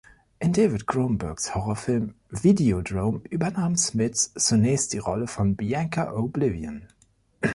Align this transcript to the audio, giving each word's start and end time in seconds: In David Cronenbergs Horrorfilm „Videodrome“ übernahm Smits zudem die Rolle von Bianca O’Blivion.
In 0.39 0.51
David 0.51 0.87
Cronenbergs 0.87 1.53
Horrorfilm 1.53 2.15
„Videodrome“ 2.31 3.21
übernahm 3.29 3.77
Smits 3.77 4.33
zudem 4.33 4.75
die 4.91 4.97
Rolle 4.97 5.27
von 5.27 5.55
Bianca 5.55 6.13
O’Blivion. 6.15 6.87